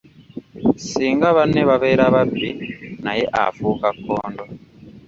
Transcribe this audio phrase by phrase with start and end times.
[0.87, 2.49] Singa banne babeera babbi,
[3.05, 4.43] naye afuuka kkondo.